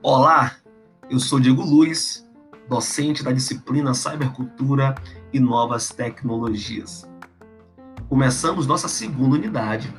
[0.00, 0.52] Olá,
[1.10, 2.24] eu sou Diego Luiz,
[2.68, 4.94] docente da disciplina Cybercultura
[5.32, 7.04] e Novas Tecnologias.
[8.08, 9.92] Começamos nossa segunda unidade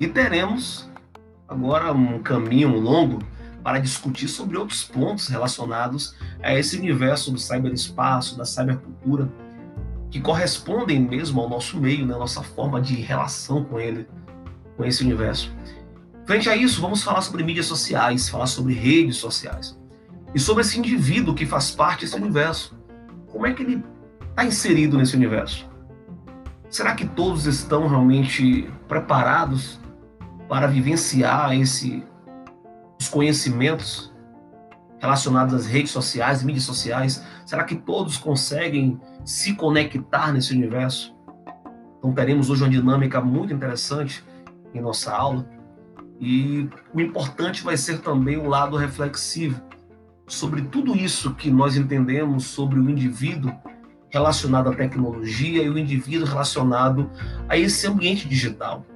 [0.00, 0.90] e teremos
[1.46, 3.20] agora um caminho longo
[3.62, 9.32] para discutir sobre outros pontos relacionados a esse universo do cyberespaço, da cybercultura,
[10.10, 14.08] que correspondem mesmo ao nosso meio, né, nossa forma de relação com ele,
[14.76, 15.54] com esse universo.
[16.24, 19.76] Frente a isso, vamos falar sobre mídias sociais, falar sobre redes sociais
[20.32, 22.78] e sobre esse indivíduo que faz parte desse universo.
[23.26, 23.84] Como é que ele
[24.30, 25.68] está inserido nesse universo?
[26.70, 29.80] Será que todos estão realmente preparados
[30.48, 32.04] para vivenciar esse,
[33.00, 34.14] os conhecimentos
[35.00, 37.22] relacionados às redes sociais, mídias sociais?
[37.44, 41.14] Será que todos conseguem se conectar nesse universo?
[41.98, 44.24] Então teremos hoje uma dinâmica muito interessante
[44.72, 45.46] em nossa aula
[46.22, 49.60] e o importante vai ser também o lado reflexivo
[50.28, 53.52] sobre tudo isso que nós entendemos sobre o indivíduo
[54.08, 57.10] relacionado à tecnologia e o indivíduo relacionado
[57.48, 58.86] a esse ambiente digital,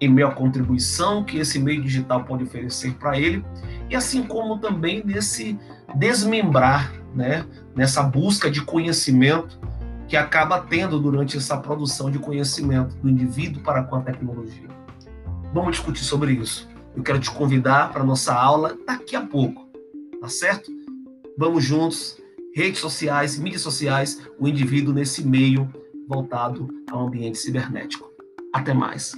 [0.00, 3.44] em meio à contribuição que esse meio digital pode oferecer para ele,
[3.90, 5.58] e assim como também nesse
[5.94, 7.44] desmembrar, né,
[7.76, 9.60] nessa busca de conhecimento
[10.08, 14.83] que acaba tendo durante essa produção de conhecimento do indivíduo para com a tecnologia.
[15.54, 16.68] Vamos discutir sobre isso.
[16.96, 19.68] Eu quero te convidar para nossa aula daqui a pouco,
[20.20, 20.68] tá certo?
[21.38, 22.20] Vamos juntos,
[22.52, 25.72] redes sociais, mídias sociais, o indivíduo nesse meio
[26.08, 28.10] voltado ao ambiente cibernético.
[28.52, 29.12] Até mais.